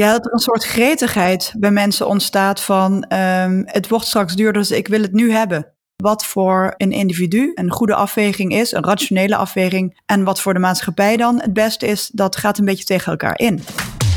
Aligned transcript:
Ja, 0.00 0.12
dat 0.12 0.26
er 0.26 0.32
een 0.32 0.38
soort 0.38 0.64
gretigheid 0.64 1.52
bij 1.58 1.70
mensen 1.70 2.06
ontstaat 2.06 2.60
van 2.60 3.02
ehm, 3.02 3.62
het 3.64 3.88
wordt 3.88 4.06
straks 4.06 4.34
duurder, 4.34 4.62
dus 4.62 4.70
ik 4.70 4.88
wil 4.88 5.02
het 5.02 5.12
nu 5.12 5.32
hebben. 5.32 5.66
Wat 5.96 6.24
voor 6.24 6.74
een 6.76 6.92
individu 6.92 7.52
een 7.54 7.70
goede 7.70 7.94
afweging 7.94 8.52
is, 8.52 8.72
een 8.72 8.84
rationele 8.84 9.36
afweging, 9.36 10.00
en 10.06 10.24
wat 10.24 10.40
voor 10.40 10.54
de 10.54 10.60
maatschappij 10.60 11.16
dan 11.16 11.40
het 11.40 11.52
beste 11.52 11.86
is, 11.86 12.10
dat 12.12 12.36
gaat 12.36 12.58
een 12.58 12.64
beetje 12.64 12.84
tegen 12.84 13.10
elkaar 13.10 13.38
in. 13.38 13.62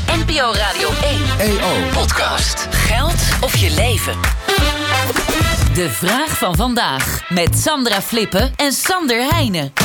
NPO 0.06 0.52
Radio 0.52 0.88
1 1.38 1.58
EO 1.58 1.90
Podcast. 1.92 2.66
Geld 2.70 3.42
of 3.42 3.56
je 3.56 3.74
leven. 3.74 4.14
De 5.74 5.88
vraag 5.90 6.38
van 6.38 6.56
vandaag 6.56 7.30
met 7.30 7.58
Sandra 7.58 8.00
Flippen 8.00 8.52
en 8.56 8.72
Sander 8.72 9.26
Heijnen. 9.30 9.83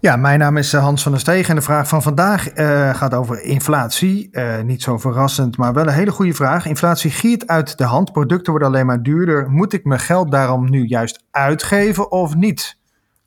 Ja, 0.00 0.16
mijn 0.16 0.38
naam 0.38 0.56
is 0.56 0.72
eh, 0.72 0.82
Hans 0.82 1.02
van 1.02 1.12
der 1.12 1.20
Steeg 1.20 1.48
en 1.48 1.54
de 1.54 1.62
vraag 1.62 1.88
van 1.88 2.02
vandaag 2.02 2.56
uh, 2.56 2.94
gaat 2.94 3.14
over 3.14 3.42
inflatie. 3.42 4.28
Uh, 4.32 4.60
niet 4.60 4.82
zo 4.82 4.98
verrassend, 4.98 5.56
maar 5.56 5.72
wel 5.72 5.86
een 5.86 5.92
hele 5.92 6.10
goede 6.10 6.34
vraag. 6.34 6.66
Inflatie 6.66 7.10
giert 7.10 7.46
uit 7.46 7.78
de 7.78 7.84
hand, 7.84 8.12
producten 8.12 8.50
worden 8.50 8.68
alleen 8.68 8.86
maar 8.86 9.02
duurder. 9.02 9.50
Moet 9.50 9.72
ik 9.72 9.84
mijn 9.84 10.00
geld 10.00 10.30
daarom 10.30 10.70
nu 10.70 10.86
juist 10.86 11.24
uitgeven 11.30 12.10
of 12.10 12.34
niet? 12.34 12.78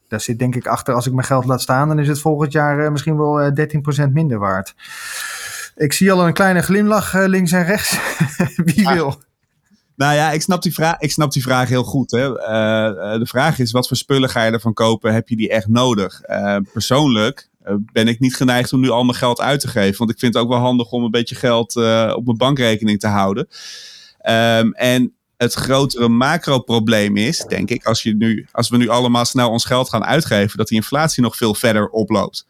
Daar 0.08 0.22
zit 0.22 0.40
denk 0.40 0.56
ik 0.56 0.68
achter, 0.68 0.94
als 0.94 1.08
ik 1.08 1.14
mijn 1.14 1.28
geld 1.28 1.46
laat 1.46 1.62
staan, 1.62 1.88
dan 1.88 2.00
is 2.00 2.08
het 2.08 2.20
volgend 2.20 2.52
jaar 2.52 2.92
misschien 2.92 3.18
wel 3.18 3.52
13% 4.08 4.12
minder 4.12 4.40
waard. 4.40 4.76
Ik 5.76 5.94
zie 5.94 6.12
al 6.12 6.28
een 6.28 6.34
kleine 6.34 6.62
glimlach 6.62 7.14
links 7.14 7.52
en 7.52 7.66
rechts. 7.66 8.00
Wie 8.66 8.88
ah. 8.88 8.94
wil? 8.94 9.22
Nou 9.96 10.16
ja, 10.16 10.32
ik 10.32 10.42
snap 10.42 10.62
die 10.62 10.74
vraag, 10.74 11.00
ik 11.00 11.12
snap 11.12 11.32
die 11.32 11.44
vraag 11.44 11.70
heel 11.70 11.84
goed. 11.84 12.12
Hè. 12.12 12.30
Uh, 12.30 13.20
de 13.20 13.26
vraag 13.26 13.60
is, 13.60 13.72
wat 13.72 13.88
voor 13.88 13.98
spullen 13.98 14.30
ga 14.30 14.44
je 14.44 14.52
ervan 14.52 14.74
kopen? 14.74 15.14
Heb 15.14 15.30
je 15.30 15.36
die 15.36 15.50
echt 15.50 15.68
nodig? 15.68 16.22
Uh, 16.30 16.58
persoonlijk 16.74 17.50
ben 17.94 18.08
ik 18.08 18.20
niet 18.20 18.36
geneigd 18.36 18.74
om 18.74 18.80
nu 18.80 18.90
al 18.90 19.04
mijn 19.04 19.18
geld 19.18 19.42
uit 19.42 19.60
te 19.60 19.68
geven. 19.68 19.98
Want 19.98 20.12
ik 20.12 20.20
vind 20.20 20.34
het 20.34 20.44
ook 20.44 20.50
wel 20.50 20.60
handig 20.60 20.92
om 20.92 21.04
een 21.04 21.12
beetje 21.12 21.36
geld 21.36 21.76
op 22.16 22.26
mijn 22.26 22.38
bankrekening 22.38 23.00
te 23.00 23.08
houden. 23.08 23.48
Um, 24.30 24.74
en 24.74 25.14
het 25.38 25.54
grotere 25.54 26.08
macro-probleem 26.08 27.18
is, 27.18 27.46
denk 27.48 27.70
ik, 27.70 27.86
als, 27.86 28.04
je 28.04 28.16
nu, 28.16 28.48
als 28.52 28.70
we 28.70 28.78
nu 28.78 28.88
allemaal 28.88 29.26
snel 29.26 29.50
ons 29.50 29.66
geld 29.66 29.90
gaan 29.90 30.06
uitgeven, 30.06 30.58
dat 30.58 30.68
die 30.68 30.78
inflatie 30.78 31.24
nog 31.24 31.36
veel 31.36 31.56
verder 31.56 31.90
oploopt. 31.90 32.46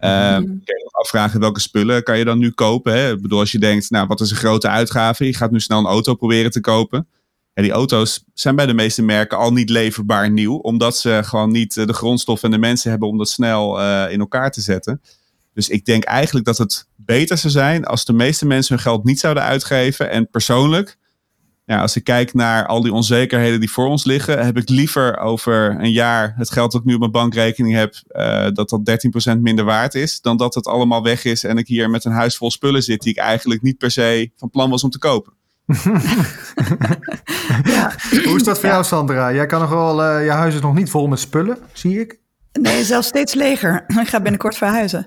Uh, 0.00 0.38
mm. 0.38 0.62
Afvragen 0.98 1.40
welke 1.40 1.60
spullen 1.60 2.02
kan 2.02 2.18
je 2.18 2.24
dan 2.24 2.38
nu 2.38 2.50
kopen? 2.50 2.92
Hè? 2.92 3.12
Ik 3.12 3.22
bedoel, 3.22 3.38
als 3.38 3.52
je 3.52 3.58
denkt, 3.58 3.90
nou, 3.90 4.06
wat 4.06 4.20
is 4.20 4.30
een 4.30 4.36
grote 4.36 4.68
uitgave? 4.68 5.24
Je 5.24 5.34
gaat 5.34 5.50
nu 5.50 5.60
snel 5.60 5.78
een 5.78 5.86
auto 5.86 6.14
proberen 6.14 6.50
te 6.50 6.60
kopen. 6.60 7.08
En 7.54 7.62
die 7.62 7.72
auto's 7.72 8.24
zijn 8.34 8.56
bij 8.56 8.66
de 8.66 8.74
meeste 8.74 9.02
merken 9.02 9.38
al 9.38 9.52
niet 9.52 9.70
leverbaar 9.70 10.30
nieuw, 10.30 10.54
omdat 10.54 10.96
ze 10.96 11.20
gewoon 11.24 11.50
niet 11.50 11.76
eh, 11.76 11.86
de 11.86 11.92
grondstof 11.92 12.42
en 12.42 12.50
de 12.50 12.58
mensen 12.58 12.90
hebben 12.90 13.08
om 13.08 13.18
dat 13.18 13.28
snel 13.28 13.80
uh, 13.80 14.04
in 14.10 14.20
elkaar 14.20 14.50
te 14.50 14.60
zetten. 14.60 15.00
Dus 15.54 15.68
ik 15.68 15.84
denk 15.84 16.04
eigenlijk 16.04 16.46
dat 16.46 16.58
het 16.58 16.88
beter 16.96 17.38
zou 17.38 17.52
zijn 17.52 17.84
als 17.84 18.04
de 18.04 18.12
meeste 18.12 18.46
mensen 18.46 18.74
hun 18.74 18.82
geld 18.82 19.04
niet 19.04 19.20
zouden 19.20 19.42
uitgeven. 19.42 20.10
En 20.10 20.30
persoonlijk 20.30 20.97
ja, 21.68 21.80
als 21.80 21.96
ik 21.96 22.04
kijk 22.04 22.34
naar 22.34 22.66
al 22.66 22.82
die 22.82 22.92
onzekerheden 22.92 23.60
die 23.60 23.70
voor 23.70 23.86
ons 23.86 24.04
liggen, 24.04 24.44
heb 24.44 24.56
ik 24.56 24.68
liever 24.68 25.18
over 25.18 25.76
een 25.80 25.92
jaar 25.92 26.34
het 26.36 26.50
geld 26.50 26.72
dat 26.72 26.80
ik 26.80 26.86
nu 26.86 26.94
op 26.94 27.00
mijn 27.00 27.10
bankrekening 27.10 27.74
heb, 27.74 27.94
uh, 28.12 28.46
dat 28.52 28.68
dat 28.68 28.80
13% 29.34 29.40
minder 29.40 29.64
waard 29.64 29.94
is, 29.94 30.20
dan 30.20 30.36
dat 30.36 30.54
het 30.54 30.66
allemaal 30.66 31.02
weg 31.02 31.24
is 31.24 31.44
en 31.44 31.58
ik 31.58 31.66
hier 31.66 31.90
met 31.90 32.04
een 32.04 32.12
huis 32.12 32.36
vol 32.36 32.50
spullen 32.50 32.82
zit 32.82 33.02
die 33.02 33.12
ik 33.12 33.18
eigenlijk 33.18 33.62
niet 33.62 33.78
per 33.78 33.90
se 33.90 34.30
van 34.36 34.50
plan 34.50 34.70
was 34.70 34.84
om 34.84 34.90
te 34.90 34.98
kopen. 34.98 35.32
ja. 37.74 37.92
Hoe 38.24 38.36
is 38.36 38.42
dat 38.42 38.60
voor 38.60 38.68
jou, 38.68 38.84
Sandra? 38.84 39.32
Jij 39.32 39.46
kan 39.46 39.60
nog 39.60 39.70
wel, 39.70 40.04
uh, 40.04 40.24
je 40.24 40.30
huis 40.30 40.54
is 40.54 40.60
nog 40.60 40.74
niet 40.74 40.90
vol 40.90 41.06
met 41.06 41.18
spullen, 41.18 41.58
zie 41.72 42.00
ik. 42.00 42.20
Nee, 42.52 42.84
zelfs 42.84 43.08
steeds 43.08 43.34
leger. 43.34 43.84
Ik 44.02 44.08
ga 44.08 44.20
binnenkort 44.20 44.56
verhuizen. 44.56 45.06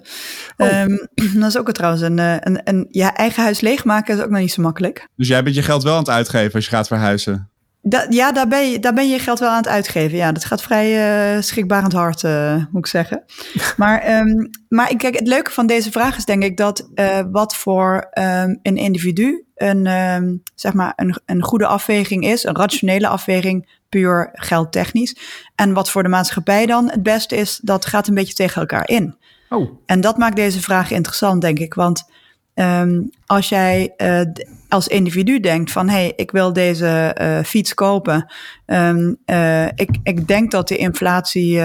Oh. 0.57 0.81
Um, 0.81 1.07
dat 1.39 1.49
is 1.49 1.57
ook 1.57 1.71
trouwens 1.71 2.01
een, 2.01 2.19
eh, 2.19 2.35
een, 2.39 2.61
een, 2.63 2.87
ja, 2.89 3.15
eigen 3.15 3.43
huis 3.43 3.61
leegmaken 3.61 4.17
is 4.17 4.23
ook 4.23 4.29
nog 4.29 4.39
niet 4.39 4.51
zo 4.51 4.61
makkelijk. 4.61 5.07
Dus 5.15 5.27
jij 5.27 5.43
bent 5.43 5.55
je 5.55 5.61
geld 5.61 5.83
wel 5.83 5.93
aan 5.93 5.99
het 5.99 6.09
uitgeven 6.09 6.53
als 6.53 6.65
je 6.65 6.71
gaat 6.71 6.87
verhuizen? 6.87 7.50
Da, 7.83 8.05
ja, 8.09 8.31
daar 8.31 8.47
ben, 8.47 8.71
je, 8.71 8.79
daar 8.79 8.93
ben 8.93 9.09
je 9.09 9.19
geld 9.19 9.39
wel 9.39 9.49
aan 9.49 9.57
het 9.57 9.67
uitgeven. 9.67 10.17
Ja, 10.17 10.31
dat 10.31 10.45
gaat 10.45 10.61
vrij 10.61 11.35
uh, 11.35 11.41
schrikbarend 11.41 11.93
hard, 11.93 12.23
uh, 12.23 12.55
moet 12.55 12.85
ik 12.85 12.87
zeggen. 12.87 13.23
maar, 13.77 14.19
um, 14.19 14.49
maar 14.67 14.95
kijk, 14.95 15.15
het 15.15 15.27
leuke 15.27 15.51
van 15.51 15.67
deze 15.67 15.91
vraag 15.91 16.17
is 16.17 16.25
denk 16.25 16.43
ik 16.43 16.57
dat 16.57 16.89
uh, 16.95 17.19
wat 17.31 17.55
voor 17.55 18.09
um, 18.13 18.59
een 18.61 18.75
individu 18.75 19.45
een, 19.55 19.87
um, 19.87 20.43
zeg 20.55 20.73
maar 20.73 20.93
een, 20.95 21.19
een 21.25 21.43
goede 21.43 21.65
afweging 21.65 22.25
is, 22.25 22.43
een 22.43 22.55
rationele 22.55 23.07
afweging, 23.07 23.79
puur 23.89 24.29
geldtechnisch. 24.33 25.17
En 25.55 25.73
wat 25.73 25.89
voor 25.89 26.03
de 26.03 26.09
maatschappij 26.09 26.65
dan 26.65 26.89
het 26.89 27.03
beste 27.03 27.35
is, 27.35 27.59
dat 27.63 27.85
gaat 27.85 28.07
een 28.07 28.15
beetje 28.15 28.33
tegen 28.33 28.61
elkaar 28.61 28.89
in. 28.89 29.15
Oh. 29.49 29.71
En 29.85 30.01
dat 30.01 30.17
maakt 30.17 30.35
deze 30.35 30.61
vraag 30.61 30.91
interessant, 30.91 31.41
denk 31.41 31.59
ik. 31.59 31.73
Want 31.73 32.09
als 33.25 33.49
jij 33.49 33.93
als 34.71 34.87
individu 34.87 35.39
denkt 35.39 35.71
van 35.71 35.89
hé, 35.89 35.95
hey, 35.95 36.13
ik 36.15 36.31
wil 36.31 36.53
deze 36.53 37.15
uh, 37.21 37.39
fiets 37.43 37.73
kopen. 37.73 38.33
Um, 38.65 39.17
uh, 39.25 39.65
ik, 39.65 39.89
ik 40.03 40.27
denk 40.27 40.51
dat 40.51 40.67
de 40.67 40.77
inflatie, 40.77 41.59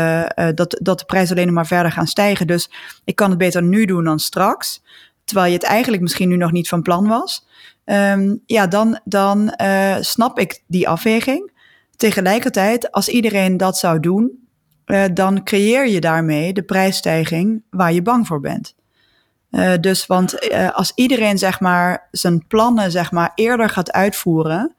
dat, 0.55 0.79
dat 0.83 0.99
de 0.99 1.05
prijzen 1.07 1.37
alleen 1.37 1.53
maar 1.53 1.67
verder 1.67 1.93
gaan 1.93 2.07
stijgen. 2.07 2.47
Dus 2.47 2.71
ik 3.05 3.17
kan 3.17 3.29
het 3.31 3.39
beter 3.39 3.63
nu 3.63 3.85
doen 3.85 4.05
dan 4.05 4.19
straks. 4.19 4.83
Terwijl 5.25 5.47
je 5.47 5.59
het 5.59 5.67
eigenlijk 5.67 6.03
misschien 6.03 6.29
nu 6.29 6.37
nog 6.37 6.53
niet 6.53 6.69
van 6.69 6.83
plan 6.83 7.07
was. 7.07 7.47
Um, 7.85 8.43
ja, 8.47 8.67
dan, 8.67 9.01
dan 9.05 9.55
snap 10.01 10.39
ik 10.39 10.63
die 10.67 10.89
afweging. 10.89 11.53
Tegelijkertijd, 11.97 12.93
als 12.93 13.09
iedereen 13.09 13.57
dat 13.57 13.79
zou 13.79 14.01
doen, 14.01 14.49
dan 15.13 15.45
creëer 15.45 15.89
je 15.89 16.01
daarmee 16.01 16.53
de 16.53 16.63
prijsstijging 16.63 17.63
waar 17.71 17.93
je 17.93 18.03
bang 18.03 18.27
voor 18.27 18.41
bent. 18.41 18.75
Uh, 19.57 19.73
dus 19.81 20.07
want 20.07 20.51
uh, 20.53 20.71
als 20.71 20.93
iedereen 20.95 21.39
zeg 21.39 21.61
maar 21.61 22.09
zijn 22.11 22.47
plannen 22.47 22.91
zeg 22.91 23.11
maar 23.11 23.33
eerder 23.35 23.69
gaat 23.69 23.93
uitvoeren, 23.93 24.75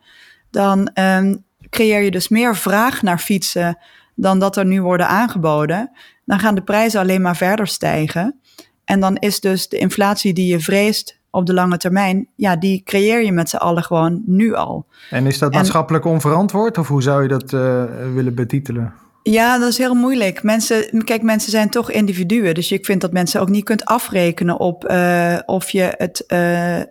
dan 0.51 0.89
um, 0.93 1.43
creëer 1.69 2.01
je 2.01 2.11
dus 2.11 2.27
meer 2.27 2.55
vraag 2.55 3.01
naar 3.01 3.19
fietsen 3.19 3.77
dan 4.15 4.39
dat 4.39 4.57
er 4.57 4.65
nu 4.65 4.81
worden 4.81 5.07
aangeboden. 5.07 5.91
Dan 6.25 6.39
gaan 6.39 6.55
de 6.55 6.61
prijzen 6.61 6.99
alleen 6.99 7.21
maar 7.21 7.35
verder 7.35 7.67
stijgen. 7.67 8.39
En 8.85 8.99
dan 8.99 9.15
is 9.15 9.39
dus 9.39 9.69
de 9.69 9.77
inflatie 9.77 10.33
die 10.33 10.47
je 10.47 10.59
vreest 10.59 11.19
op 11.31 11.45
de 11.45 11.53
lange 11.53 11.77
termijn, 11.77 12.27
ja, 12.35 12.55
die 12.55 12.81
creëer 12.83 13.23
je 13.23 13.31
met 13.31 13.49
z'n 13.49 13.55
allen 13.55 13.83
gewoon 13.83 14.21
nu 14.25 14.53
al. 14.53 14.85
En 15.09 15.25
is 15.25 15.39
dat 15.39 15.53
maatschappelijk 15.53 16.05
onverantwoord 16.05 16.77
of 16.77 16.87
hoe 16.87 17.01
zou 17.01 17.21
je 17.21 17.27
dat 17.27 17.51
uh, 17.51 17.83
willen 18.13 18.35
betitelen? 18.35 18.93
Ja, 19.31 19.57
dat 19.57 19.69
is 19.69 19.77
heel 19.77 19.93
moeilijk. 19.93 20.43
Mensen, 20.43 21.03
kijk, 21.03 21.21
mensen 21.21 21.51
zijn 21.51 21.69
toch 21.69 21.91
individuen. 21.91 22.53
Dus 22.53 22.71
ik 22.71 22.85
vind 22.85 23.01
dat 23.01 23.11
mensen 23.11 23.41
ook 23.41 23.49
niet 23.49 23.63
kunt 23.63 23.85
afrekenen 23.85 24.59
op 24.59 24.89
uh, 24.91 25.37
of 25.45 25.69
je 25.69 25.93
het. 25.97 26.23
Uh, 26.27 26.81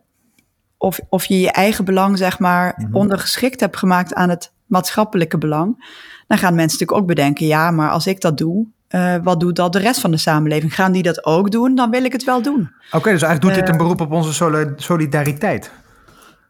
of, 0.79 1.01
of 1.09 1.25
je 1.25 1.41
je 1.41 1.51
eigen 1.51 1.85
belang, 1.85 2.19
zeg 2.19 2.39
maar, 2.39 2.75
mm 2.77 2.85
-hmm. 2.85 2.95
ondergeschikt 2.95 3.61
hebt 3.61 3.77
gemaakt 3.77 4.15
aan 4.15 4.29
het 4.29 4.53
maatschappelijke 4.67 5.39
belang. 5.39 5.95
Dan 6.27 6.39
gaan 6.39 6.55
mensen 6.55 6.79
natuurlijk 6.79 6.99
ook 6.99 7.07
bedenken: 7.17 7.47
ja, 7.47 7.71
maar 7.71 7.91
als 7.91 8.07
ik 8.07 8.21
dat 8.21 8.39
doe, 8.39 8.67
uh, 8.91 9.15
wat 9.23 9.41
doet 9.41 9.57
dat 9.57 9.73
de 9.73 9.79
rest 9.79 10.01
van 10.01 10.11
de 10.11 10.17
samenleving? 10.17 10.75
Gaan 10.75 10.93
die 10.93 11.03
dat 11.03 11.25
ook 11.25 11.51
doen? 11.51 11.75
Dan 11.75 11.91
wil 11.91 12.05
ik 12.05 12.13
het 12.13 12.25
wel 12.25 12.43
doen. 12.43 12.61
Oké, 12.87 12.97
okay, 12.97 13.13
dus 13.13 13.23
eigenlijk 13.23 13.41
doet 13.41 13.65
dit 13.65 13.69
een 13.69 13.81
beroep 13.81 14.01
op 14.01 14.13
onze 14.13 14.57
solidariteit. 14.77 15.71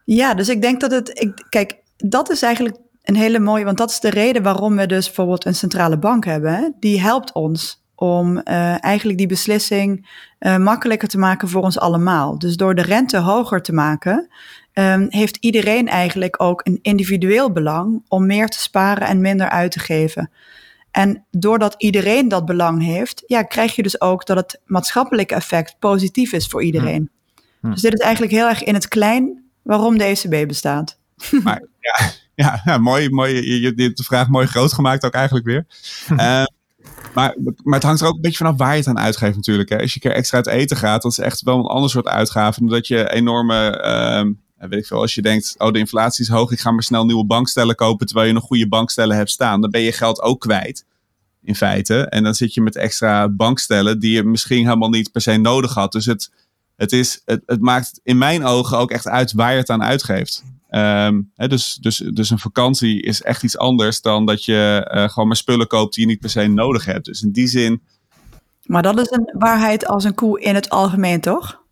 Ja, 0.05 0.35
dus 0.35 0.49
ik 0.49 0.63
denk 0.63 0.81
dat 0.81 0.91
het. 0.91 1.11
Ik, 1.21 1.47
kijk, 1.49 1.77
dat 1.97 2.31
is 2.31 2.43
eigenlijk 2.43 2.77
een 3.09 3.17
hele 3.17 3.39
mooie. 3.39 3.65
Want 3.65 3.77
dat 3.77 3.91
is 3.91 4.01
de 4.01 4.11
reden 4.11 4.43
waarom 4.43 4.77
we 4.77 4.87
dus 4.87 5.07
bijvoorbeeld 5.07 5.45
een 5.45 5.55
centrale 5.55 5.99
bank 5.99 6.25
hebben. 6.25 6.55
Hè? 6.55 6.69
Die 6.81 7.01
helpt 7.01 7.33
ons 7.33 7.85
om 7.95 8.37
uh, 8.37 8.85
eigenlijk 8.85 9.19
die 9.19 9.27
beslissing 9.27 10.09
makkelijker 10.59 11.09
te 11.09 11.19
maken 11.19 11.49
voor 11.49 11.63
ons 11.63 11.79
allemaal. 11.79 12.39
Dus 12.39 12.57
door 12.57 12.75
de 12.75 12.83
rente 12.83 13.19
hoger 13.19 13.63
te 13.63 13.73
maken. 13.73 14.29
Um, 14.73 15.07
heeft 15.09 15.37
iedereen 15.41 15.89
eigenlijk 15.89 16.43
ook 16.43 16.61
een 16.65 16.79
individueel 16.83 17.53
belang 17.53 18.05
om 18.09 18.27
meer 18.27 18.49
te 18.49 18.61
sparen 18.61 19.09
en 19.09 19.21
minder 19.21 19.49
uit 19.49 19.71
te 19.71 19.79
geven. 19.79 20.31
En 20.91 21.25
doordat 21.31 21.75
iedereen 21.79 22.29
dat 22.29 22.45
belang 22.45 22.83
heeft, 22.85 23.23
ja, 23.27 23.43
krijg 23.43 23.77
je 23.77 23.83
dus 23.83 24.01
ook 24.01 24.27
dat 24.27 24.37
het 24.37 24.61
maatschappelijke 24.65 25.35
effect 25.35 25.77
positief 25.79 26.33
is 26.33 26.47
voor 26.47 26.63
iedereen. 26.63 27.11
Hm. 27.35 27.67
Hm. 27.67 27.71
Dus 27.71 27.81
dit 27.81 27.93
is 27.93 28.01
eigenlijk 28.01 28.33
heel 28.33 28.49
erg 28.49 28.63
in 28.63 28.75
het 28.75 28.89
klein 28.89 29.45
waarom 29.63 29.99
de 29.99 30.05
ECB 30.05 30.49
bestaat. 30.49 30.99
Maar 31.45 31.63
ja, 31.87 32.13
ja, 32.45 32.61
ja 32.65 32.79
mooi, 32.79 33.11
mooi. 33.11 33.35
Je, 33.35 33.61
je 33.61 33.83
hebt 33.83 33.97
de 33.97 34.03
vraag 34.03 34.29
mooi 34.29 34.47
groot 34.47 34.73
gemaakt 34.73 35.05
ook 35.05 35.15
eigenlijk 35.15 35.47
weer. 35.47 35.67
uh, 36.11 36.17
maar, 37.15 37.35
maar 37.63 37.75
het 37.75 37.83
hangt 37.83 38.01
er 38.01 38.07
ook 38.07 38.15
een 38.15 38.21
beetje 38.21 38.37
vanaf 38.37 38.57
waar 38.57 38.73
je 38.73 38.79
het 38.79 38.87
aan 38.87 38.99
uitgeeft 38.99 39.37
natuurlijk. 39.37 39.69
Hè. 39.69 39.81
Als 39.81 39.95
je 39.95 40.01
een 40.03 40.11
keer 40.11 40.19
extra 40.19 40.37
uit 40.37 40.47
eten 40.47 40.77
gaat, 40.77 41.03
dat 41.03 41.13
is 41.13 41.19
echt 41.19 41.43
wel 41.43 41.59
een 41.59 41.65
ander 41.65 41.91
soort 41.91 42.07
uitgave. 42.07 42.61
Dan 42.61 42.69
dat 42.69 42.87
je 42.87 43.13
enorme... 43.13 43.83
Uh, 43.85 44.33
weet 44.69 44.79
ik 44.79 44.87
veel, 44.87 45.01
als 45.01 45.15
je 45.15 45.23
denkt, 45.23 45.55
oh 45.59 45.73
de 45.73 45.79
inflatie 45.79 46.25
is 46.25 46.31
hoog, 46.31 46.51
ik 46.51 46.61
ga 46.61 46.71
maar 46.71 46.83
snel 46.83 47.05
nieuwe 47.05 47.27
bankstellen 47.27 47.75
kopen 47.75 48.07
terwijl 48.07 48.29
je 48.29 48.35
nog 48.35 48.45
goede 48.45 48.69
bankstellen 48.69 49.17
hebt 49.17 49.31
staan, 49.31 49.61
dan 49.61 49.71
ben 49.71 49.81
je 49.81 49.93
geld 49.93 50.21
ook 50.23 50.41
kwijt 50.41 50.85
in 51.43 51.55
feite. 51.55 52.09
En 52.09 52.23
dan 52.23 52.35
zit 52.35 52.55
je 52.55 52.61
met 52.61 52.77
extra 52.77 53.29
bankstellen 53.29 53.99
die 53.99 54.13
je 54.13 54.25
misschien 54.25 54.65
helemaal 54.65 54.89
niet 54.89 55.13
per 55.13 55.21
se 55.21 55.37
nodig 55.37 55.75
had. 55.75 55.93
Dus 55.93 56.07
het, 56.07 56.31
het, 56.77 56.93
is, 56.93 57.23
het, 57.25 57.43
het 57.47 57.61
maakt 57.61 58.01
in 58.03 58.19
mijn 58.19 58.45
ogen 58.45 58.79
ook 58.79 58.91
echt 58.91 59.09
uit 59.09 59.33
waar 59.33 59.53
je 59.53 59.59
het 59.59 59.71
aan 59.71 59.83
uitgeeft. 59.83 60.45
Um, 60.71 61.31
hè, 61.35 61.49
dus, 61.49 61.75
dus, 61.81 61.97
dus 61.97 62.31
een 62.31 62.39
vakantie 62.39 63.03
is 63.03 63.23
echt 63.23 63.43
iets 63.43 63.59
anders 63.59 64.01
dan 64.01 64.27
dat 64.27 64.45
je 64.45 64.91
uh, 64.95 65.09
gewoon 65.09 65.27
maar 65.29 65.37
spullen 65.37 65.67
koopt 65.67 65.95
die 65.95 66.05
je 66.05 66.11
niet 66.11 66.21
per 66.21 66.31
se 66.31 66.47
nodig 66.47 66.85
hebt. 66.85 67.05
Dus 67.05 67.23
in 67.23 67.31
die 67.33 67.47
zin. 67.47 67.83
Maar 68.63 68.83
dat 68.83 68.99
is 69.01 69.11
een 69.11 69.31
waarheid 69.39 69.87
als 69.87 70.05
een 70.05 70.15
koe 70.15 70.41
in 70.41 70.55
het 70.55 70.71
algemeen, 70.71 71.21
toch? 71.21 71.65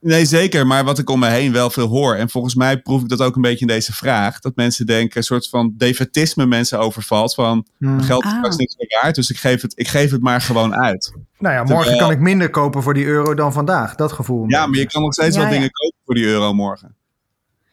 Nee, 0.00 0.24
zeker. 0.24 0.66
Maar 0.66 0.84
wat 0.84 0.98
ik 0.98 1.10
om 1.10 1.18
me 1.18 1.26
heen 1.28 1.52
wel 1.52 1.70
veel 1.70 1.86
hoor. 1.88 2.14
En 2.14 2.30
volgens 2.30 2.54
mij 2.54 2.78
proef 2.80 3.02
ik 3.02 3.08
dat 3.08 3.20
ook 3.22 3.36
een 3.36 3.42
beetje 3.42 3.60
in 3.60 3.66
deze 3.66 3.92
vraag. 3.92 4.40
Dat 4.40 4.56
mensen 4.56 4.86
denken, 4.86 5.16
een 5.16 5.22
soort 5.22 5.48
van 5.48 5.74
defetisme 5.76 6.46
mensen 6.46 6.78
overvalt. 6.78 7.34
Van 7.34 7.66
Hmm. 7.78 8.00
geld 8.00 8.24
is 8.24 8.30
Ah. 8.30 8.36
straks 8.36 8.56
niks 8.56 8.76
meer 8.76 8.98
waard. 9.02 9.14
Dus 9.14 9.30
ik 9.30 9.36
geef, 9.36 9.62
het, 9.62 9.72
ik 9.76 9.88
geef 9.88 10.10
het 10.10 10.22
maar 10.22 10.40
gewoon 10.40 10.74
uit. 10.74 11.12
Nou 11.38 11.54
ja, 11.54 11.62
morgen 11.62 11.78
Terwijl- 11.86 12.00
kan 12.00 12.10
ik 12.10 12.18
minder 12.20 12.50
kopen 12.50 12.82
voor 12.82 12.94
die 12.94 13.04
euro 13.04 13.34
dan 13.34 13.52
vandaag. 13.52 13.94
Dat 13.94 14.12
gevoel. 14.12 14.44
Ja, 14.48 14.66
maar 14.66 14.78
je 14.78 14.86
kan 14.86 15.02
nog 15.02 15.12
steeds 15.12 15.34
Ja, 15.34 15.40
wel 15.40 15.50
ja. 15.50 15.54
dingen 15.56 15.70
kopen 15.70 15.98
voor 16.04 16.14
die 16.14 16.24
euro 16.24 16.52
morgen. 16.54 16.94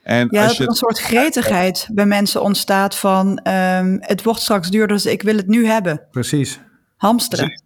En 0.09 0.27
Ja, 0.31 0.39
als 0.39 0.47
dat 0.47 0.57
je 0.57 0.63
er 0.63 0.69
een 0.69 0.75
soort 0.75 1.00
gretigheid 1.00 1.88
bij 1.91 2.06
mensen 2.06 2.41
ontstaat 2.41 2.95
van 2.95 3.38
ehm, 3.38 3.97
het 4.00 4.23
wordt 4.23 4.41
straks 4.41 4.69
duurder, 4.69 4.95
dus 4.95 5.06
ik 5.06 5.21
wil 5.21 5.35
het 5.35 5.47
nu 5.47 5.65
hebben. 5.65 6.01
Precies. 6.11 6.59
Hamsteren. 6.97 7.61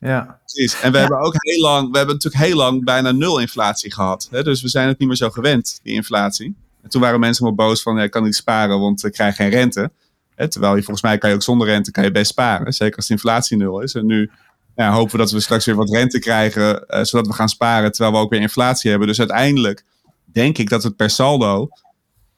Ja. 0.00 0.40
Precies. 0.44 0.80
En 0.80 0.92
we 0.92 0.98
hebben 0.98 1.18
ook 1.18 1.34
heel 1.36 1.60
lang, 1.60 1.90
we 1.90 1.96
hebben 1.96 2.14
natuurlijk 2.14 2.44
heel 2.44 2.56
lang 2.56 2.84
bijna 2.84 3.10
nul 3.10 3.38
inflatie 3.38 3.92
gehad. 3.92 4.28
Hè? 4.30 4.42
Dus 4.42 4.62
we 4.62 4.68
zijn 4.68 4.88
het 4.88 4.98
niet 4.98 5.08
meer 5.08 5.16
zo 5.16 5.30
gewend, 5.30 5.80
die 5.82 5.94
inflatie. 5.94 6.56
En 6.82 6.90
toen 6.90 7.00
waren 7.00 7.20
mensen 7.20 7.44
wel 7.44 7.54
boos 7.54 7.82
van, 7.82 7.96
ja, 7.96 8.02
ik 8.02 8.10
kan 8.10 8.24
niet 8.24 8.36
sparen, 8.36 8.80
want 8.80 9.04
ik 9.04 9.12
krijg 9.12 9.36
geen 9.36 9.50
rente. 9.50 9.90
Hè? 10.34 10.48
Terwijl 10.48 10.76
je 10.76 10.82
volgens 10.82 11.02
mij 11.02 11.18
kan 11.18 11.28
je 11.30 11.34
ook 11.34 11.42
zonder 11.42 11.66
rente 11.66 11.90
kan 11.90 12.04
je 12.04 12.10
best 12.10 12.30
sparen. 12.30 12.72
Zeker 12.72 12.96
als 12.96 13.06
de 13.06 13.12
inflatie 13.12 13.56
nul 13.56 13.80
is. 13.80 13.94
En 13.94 14.06
nu 14.06 14.30
ja, 14.74 14.92
hopen 14.92 15.12
we 15.12 15.18
dat 15.18 15.30
we 15.30 15.40
straks 15.40 15.64
weer 15.64 15.74
wat 15.74 15.90
rente 15.90 16.18
krijgen, 16.18 16.88
eh, 16.88 17.04
zodat 17.04 17.26
we 17.26 17.32
gaan 17.32 17.48
sparen, 17.48 17.92
terwijl 17.92 18.14
we 18.14 18.22
ook 18.22 18.30
weer 18.30 18.40
inflatie 18.40 18.90
hebben. 18.90 19.08
Dus 19.08 19.18
uiteindelijk 19.18 19.84
denk 20.24 20.58
ik 20.58 20.68
dat 20.68 20.82
het 20.82 20.96
per 20.96 21.10
saldo 21.10 21.68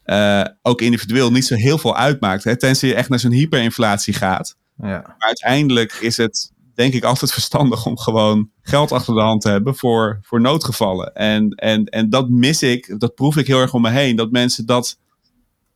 eh, 0.09 0.45
ook 0.61 0.81
individueel 0.81 1.31
niet 1.31 1.45
zo 1.45 1.55
heel 1.55 1.77
veel 1.77 1.95
uitmaakt. 1.95 2.43
Hè? 2.43 2.57
Tenzij 2.57 2.89
je 2.89 2.95
echt 2.95 3.09
naar 3.09 3.19
zo'n 3.19 3.31
hyperinflatie 3.31 4.13
gaat. 4.13 4.55
ja. 4.77 4.87
Maar 4.87 5.15
uiteindelijk 5.17 5.93
is 5.93 6.17
het, 6.17 6.51
denk 6.75 6.93
ik, 6.93 7.03
altijd 7.03 7.31
verstandig 7.39 7.85
om 7.85 7.97
gewoon 7.97 8.49
geld 8.61 8.91
achter 8.91 9.13
de 9.13 9.21
hand 9.21 9.41
te 9.41 9.49
hebben 9.49 9.75
voor, 9.75 10.19
voor 10.21 10.41
noodgevallen. 10.41 11.13
En, 11.13 11.49
en, 11.49 11.85
en 11.85 12.09
dat 12.09 12.29
mis 12.29 12.63
ik, 12.63 12.99
dat 12.99 13.15
proef 13.15 13.37
ik 13.37 13.47
heel 13.47 13.59
erg 13.59 13.73
om 13.73 13.81
me 13.81 13.89
heen. 13.89 14.15
Dat 14.15 14.31
mensen 14.31 14.65
dat 14.65 14.97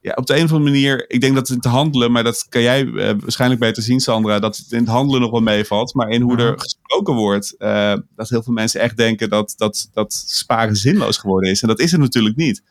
ja, 0.01 0.11
op 0.15 0.25
de 0.25 0.35
een 0.37 0.43
of 0.43 0.51
andere 0.51 0.71
manier, 0.71 1.09
ik 1.09 1.21
denk 1.21 1.33
dat 1.33 1.47
het 1.47 1.57
in 1.57 1.63
het 1.63 1.79
handelen, 1.79 2.11
maar 2.11 2.23
dat 2.23 2.45
kan 2.49 2.61
jij 2.61 2.85
eh, 2.85 3.13
waarschijnlijk 3.19 3.61
beter 3.61 3.83
zien, 3.83 3.99
Sandra, 3.99 4.39
dat 4.39 4.57
het 4.57 4.71
in 4.71 4.79
het 4.79 4.87
handelen 4.87 5.21
nog 5.21 5.31
wel 5.31 5.41
meevalt. 5.41 5.93
Maar 5.93 6.09
in 6.09 6.21
hoe 6.21 6.37
er 6.37 6.59
gesproken 6.59 7.13
wordt, 7.13 7.55
eh, 7.57 7.93
dat 8.15 8.29
heel 8.29 8.43
veel 8.43 8.53
mensen 8.53 8.81
echt 8.81 8.97
denken 8.97 9.29
dat, 9.29 9.53
dat, 9.57 9.89
dat 9.93 10.13
sparen 10.27 10.75
zinloos 10.75 11.17
geworden 11.17 11.49
is. 11.49 11.61
En 11.61 11.67
dat 11.67 11.79
is 11.79 11.91
het 11.91 12.01
natuurlijk 12.01 12.35
niet. 12.35 12.63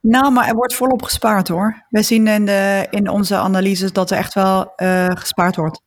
Nou, 0.00 0.32
maar 0.32 0.48
er 0.48 0.54
wordt 0.54 0.74
volop 0.74 1.02
gespaard 1.02 1.48
hoor. 1.48 1.84
We 1.88 2.02
zien 2.02 2.26
in, 2.26 2.46
de, 2.46 2.86
in 2.90 3.08
onze 3.08 3.36
analyses 3.36 3.92
dat 3.92 4.10
er 4.10 4.16
echt 4.16 4.34
wel 4.34 4.72
eh, 4.76 5.06
gespaard 5.06 5.56
wordt. 5.56 5.82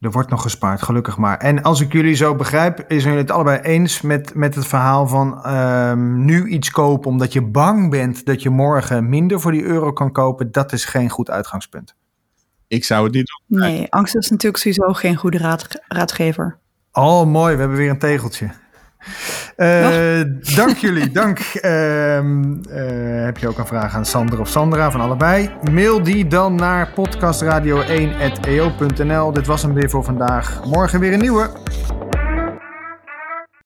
Er 0.00 0.10
wordt 0.10 0.30
nog 0.30 0.42
gespaard, 0.42 0.82
gelukkig 0.82 1.16
maar. 1.16 1.38
En 1.38 1.62
als 1.62 1.80
ik 1.80 1.92
jullie 1.92 2.14
zo 2.14 2.34
begrijp, 2.34 2.84
is 2.88 3.02
jullie 3.02 3.18
het 3.18 3.30
allebei 3.30 3.60
eens 3.60 4.00
met, 4.00 4.34
met 4.34 4.54
het 4.54 4.66
verhaal 4.66 5.06
van 5.06 5.44
ehm, 5.44 6.24
nu 6.24 6.48
iets 6.48 6.70
kopen 6.70 7.10
omdat 7.10 7.32
je 7.32 7.42
bang 7.42 7.90
bent 7.90 8.24
dat 8.24 8.42
je 8.42 8.50
morgen 8.50 9.08
minder 9.08 9.40
voor 9.40 9.52
die 9.52 9.62
euro 9.62 9.92
kan 9.92 10.12
kopen. 10.12 10.52
Dat 10.52 10.72
is 10.72 10.84
geen 10.84 11.08
goed 11.08 11.30
uitgangspunt. 11.30 11.94
Ik 12.68 12.84
zou 12.84 13.04
het 13.04 13.14
niet 13.14 13.32
doen. 13.46 13.58
Nee, 13.60 13.92
angst 13.92 14.16
is 14.16 14.30
natuurlijk 14.30 14.62
sowieso 14.62 14.92
geen 14.92 15.16
goede 15.16 15.38
raad, 15.38 15.68
raadgever. 15.88 16.58
Oh, 16.92 17.26
mooi. 17.26 17.54
We 17.54 17.60
hebben 17.60 17.78
weer 17.78 17.90
een 17.90 17.98
tegeltje. 17.98 18.50
Eh, 19.56 20.20
dank 20.56 20.76
jullie. 20.76 21.10
Dank. 21.10 21.38
Ehm, 21.38 22.54
eh, 22.70 23.24
heb 23.24 23.38
je 23.38 23.48
ook 23.48 23.58
een 23.58 23.66
vraag 23.66 23.94
aan 23.94 24.04
Sander 24.04 24.40
of 24.40 24.48
Sandra 24.48 24.90
van 24.90 25.00
allebei? 25.00 25.50
Mail 25.70 26.02
die 26.02 26.26
dan 26.26 26.54
naar 26.54 26.92
podcastradio1.eo.nl. 26.94 29.32
Dit 29.32 29.46
was 29.46 29.62
hem 29.62 29.74
weer 29.74 29.90
voor 29.90 30.04
vandaag. 30.04 30.64
Morgen 30.64 31.00
weer 31.00 31.12
een 31.12 31.20
nieuwe. 31.20 31.50